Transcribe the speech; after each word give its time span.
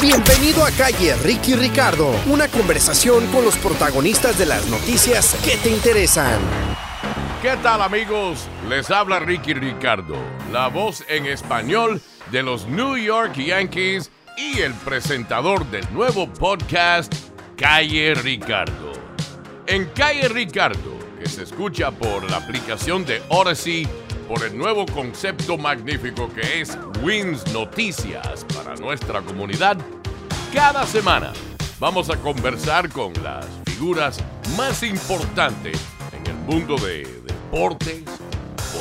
Bienvenido 0.00 0.64
a 0.64 0.70
Calle 0.70 1.16
Ricky 1.16 1.56
Ricardo, 1.56 2.14
una 2.26 2.46
conversación 2.46 3.26
con 3.32 3.44
los 3.44 3.56
protagonistas 3.56 4.38
de 4.38 4.46
las 4.46 4.64
noticias 4.68 5.34
que 5.44 5.56
te 5.56 5.70
interesan. 5.70 6.38
¿Qué 7.42 7.56
tal 7.64 7.82
amigos? 7.82 8.46
Les 8.68 8.92
habla 8.92 9.18
Ricky 9.18 9.54
Ricardo, 9.54 10.14
la 10.52 10.68
voz 10.68 11.04
en 11.08 11.26
español 11.26 12.00
de 12.30 12.44
los 12.44 12.68
New 12.68 12.96
York 12.96 13.34
Yankees 13.34 14.12
y 14.36 14.60
el 14.60 14.72
presentador 14.72 15.68
del 15.68 15.84
nuevo 15.92 16.32
podcast 16.32 17.12
Calle 17.56 18.14
Ricardo. 18.14 18.92
En 19.66 19.86
Calle 19.86 20.28
Ricardo, 20.28 20.96
que 21.18 21.28
se 21.28 21.42
escucha 21.42 21.90
por 21.90 22.30
la 22.30 22.36
aplicación 22.36 23.04
de 23.04 23.20
Odyssey, 23.30 23.88
por 24.28 24.44
el 24.44 24.56
nuevo 24.58 24.84
concepto 24.84 25.56
magnífico 25.56 26.28
que 26.28 26.60
es 26.60 26.76
Wins 27.02 27.50
Noticias 27.54 28.44
para 28.54 28.76
nuestra 28.76 29.22
comunidad, 29.22 29.78
cada 30.52 30.86
semana 30.86 31.32
vamos 31.80 32.10
a 32.10 32.16
conversar 32.16 32.90
con 32.90 33.14
las 33.22 33.46
figuras 33.64 34.18
más 34.54 34.82
importantes 34.82 35.80
en 36.12 36.26
el 36.26 36.36
mundo 36.44 36.76
de 36.76 37.04
deportes, 37.26 38.04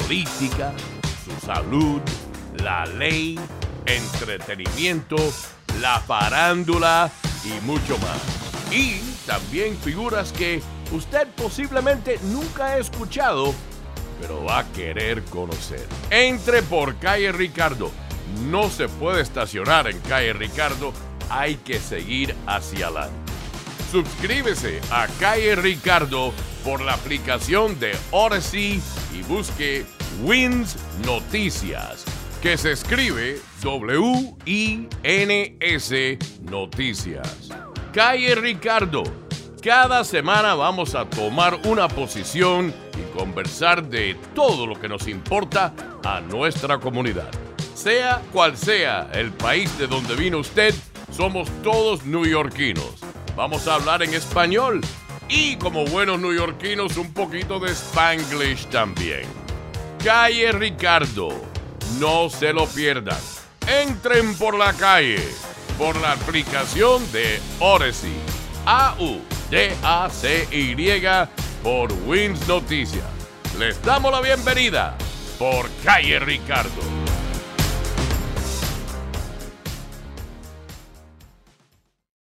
política, 0.00 0.72
su 1.26 1.46
salud, 1.46 2.00
la 2.62 2.86
ley, 2.86 3.38
entretenimiento, 3.84 5.16
la 5.78 6.00
farándula 6.00 7.10
y 7.44 7.60
mucho 7.66 7.98
más. 7.98 8.72
Y 8.72 8.98
también 9.26 9.76
figuras 9.76 10.32
que 10.32 10.62
usted 10.90 11.28
posiblemente 11.36 12.18
nunca 12.22 12.66
ha 12.66 12.78
escuchado 12.78 13.54
pero 14.20 14.44
va 14.44 14.60
a 14.60 14.72
querer 14.72 15.22
conocer. 15.24 15.86
Entre 16.10 16.62
por 16.62 16.96
calle 16.98 17.32
Ricardo. 17.32 17.90
No 18.48 18.68
se 18.70 18.88
puede 18.88 19.22
estacionar 19.22 19.88
en 19.88 19.98
calle 20.00 20.32
Ricardo, 20.32 20.92
hay 21.30 21.56
que 21.56 21.78
seguir 21.78 22.34
hacia 22.46 22.86
adelante. 22.86 23.32
Suscríbese 23.90 24.80
a 24.90 25.06
Calle 25.20 25.54
Ricardo 25.54 26.32
por 26.64 26.80
la 26.80 26.94
aplicación 26.94 27.78
de 27.78 27.96
Odyssey 28.10 28.82
y 29.16 29.22
busque 29.22 29.86
Wins 30.22 30.76
Noticias, 31.06 32.04
que 32.42 32.58
se 32.58 32.72
escribe 32.72 33.40
W-I-N-S 33.62 34.88
Noticias. 36.42 37.48
Calle 37.92 38.34
Ricardo. 38.34 39.23
Cada 39.64 40.04
semana 40.04 40.54
vamos 40.54 40.94
a 40.94 41.06
tomar 41.06 41.58
una 41.64 41.88
posición 41.88 42.74
y 42.98 43.18
conversar 43.18 43.82
de 43.82 44.14
todo 44.34 44.66
lo 44.66 44.78
que 44.78 44.90
nos 44.90 45.08
importa 45.08 45.72
a 46.04 46.20
nuestra 46.20 46.76
comunidad. 46.76 47.30
Sea 47.74 48.20
cual 48.30 48.58
sea 48.58 49.08
el 49.14 49.32
país 49.32 49.78
de 49.78 49.86
donde 49.86 50.16
vino 50.16 50.40
usted, 50.40 50.74
somos 51.10 51.48
todos 51.62 52.04
neoyorquinos. 52.04 53.00
Vamos 53.36 53.66
a 53.66 53.76
hablar 53.76 54.02
en 54.02 54.12
español 54.12 54.82
y 55.30 55.56
como 55.56 55.86
buenos 55.86 56.20
neoyorquinos 56.20 56.98
un 56.98 57.14
poquito 57.14 57.58
de 57.58 57.70
spanglish 57.70 58.66
también. 58.66 59.22
Calle 60.04 60.52
Ricardo, 60.52 61.30
no 61.98 62.28
se 62.28 62.52
lo 62.52 62.66
pierdan. 62.66 63.20
Entren 63.66 64.34
por 64.34 64.58
la 64.58 64.74
calle, 64.74 65.26
por 65.78 65.96
la 66.02 66.12
aplicación 66.12 67.10
de 67.12 67.40
Odyssey. 67.60 68.12
A-U-D-A-C-Y 69.50 71.28
por 71.62 71.92
Wins 72.06 72.46
Noticias. 72.48 73.04
Les 73.58 73.80
damos 73.82 74.10
la 74.10 74.20
bienvenida 74.20 74.96
por 75.38 75.68
Calle 75.84 76.18
Ricardo. 76.18 77.13